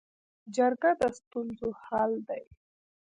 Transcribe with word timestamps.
جرګه 0.55 0.91
د 0.99 1.01
ستونزو 1.17 1.69
حل 1.83 2.11
دی 2.27 2.43